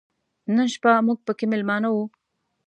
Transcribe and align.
نن 0.55 0.67
شپه 0.73 0.91
موږ 1.07 1.17
پکې 1.27 1.45
مېلمانه 1.51 1.89
و. 1.91 1.97